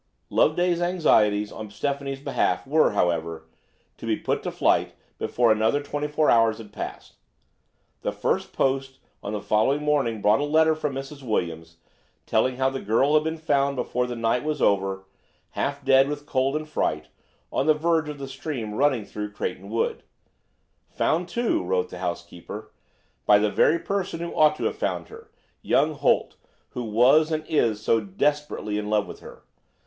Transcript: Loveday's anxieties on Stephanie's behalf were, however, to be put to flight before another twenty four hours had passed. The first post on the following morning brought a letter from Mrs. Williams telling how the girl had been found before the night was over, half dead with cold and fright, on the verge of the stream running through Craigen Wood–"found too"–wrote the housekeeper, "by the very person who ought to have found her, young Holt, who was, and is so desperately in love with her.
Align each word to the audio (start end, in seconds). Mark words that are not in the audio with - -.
Loveday's 0.31 0.81
anxieties 0.81 1.51
on 1.51 1.69
Stephanie's 1.69 2.19
behalf 2.19 2.65
were, 2.65 2.93
however, 2.93 3.45
to 3.97 4.07
be 4.07 4.15
put 4.17 4.41
to 4.41 4.49
flight 4.49 4.95
before 5.19 5.51
another 5.51 5.79
twenty 5.83 6.07
four 6.07 6.27
hours 6.27 6.57
had 6.57 6.73
passed. 6.73 7.17
The 8.01 8.11
first 8.11 8.51
post 8.51 8.97
on 9.21 9.31
the 9.33 9.43
following 9.43 9.83
morning 9.83 10.19
brought 10.19 10.39
a 10.39 10.43
letter 10.43 10.73
from 10.73 10.95
Mrs. 10.95 11.21
Williams 11.21 11.77
telling 12.25 12.55
how 12.55 12.71
the 12.71 12.81
girl 12.81 13.13
had 13.13 13.23
been 13.23 13.37
found 13.37 13.75
before 13.75 14.07
the 14.07 14.15
night 14.15 14.43
was 14.43 14.59
over, 14.59 15.03
half 15.51 15.85
dead 15.85 16.09
with 16.09 16.25
cold 16.25 16.55
and 16.55 16.67
fright, 16.67 17.09
on 17.51 17.67
the 17.67 17.75
verge 17.75 18.09
of 18.09 18.17
the 18.17 18.27
stream 18.27 18.73
running 18.73 19.05
through 19.05 19.29
Craigen 19.33 19.69
Wood–"found 19.69 21.29
too"–wrote 21.29 21.89
the 21.91 21.99
housekeeper, 21.99 22.71
"by 23.27 23.37
the 23.37 23.51
very 23.51 23.77
person 23.77 24.19
who 24.19 24.33
ought 24.33 24.55
to 24.55 24.63
have 24.63 24.77
found 24.79 25.09
her, 25.09 25.29
young 25.61 25.93
Holt, 25.93 26.37
who 26.69 26.83
was, 26.85 27.31
and 27.31 27.45
is 27.47 27.79
so 27.83 27.99
desperately 27.99 28.79
in 28.79 28.89
love 28.89 29.05
with 29.05 29.19
her. 29.19 29.43